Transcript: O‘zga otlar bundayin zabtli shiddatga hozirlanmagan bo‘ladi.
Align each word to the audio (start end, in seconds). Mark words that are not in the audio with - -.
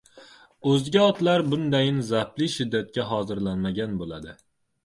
O‘zga 0.71 1.03
otlar 1.07 1.43
bundayin 1.51 1.99
zabtli 2.09 2.47
shiddatga 2.57 3.07
hozirlanmagan 3.13 3.95
bo‘ladi. 4.01 4.35